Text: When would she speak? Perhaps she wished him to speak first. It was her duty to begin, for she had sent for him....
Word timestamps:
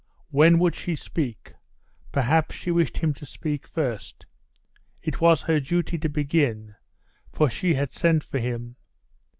When 0.31 0.57
would 0.57 0.73
she 0.75 0.95
speak? 0.95 1.53
Perhaps 2.11 2.55
she 2.55 2.71
wished 2.71 2.97
him 2.97 3.13
to 3.13 3.23
speak 3.23 3.67
first. 3.67 4.25
It 5.03 5.21
was 5.21 5.43
her 5.43 5.59
duty 5.59 5.99
to 5.99 6.09
begin, 6.09 6.73
for 7.31 7.51
she 7.51 7.75
had 7.75 7.93
sent 7.93 8.23
for 8.23 8.39
him.... 8.39 8.77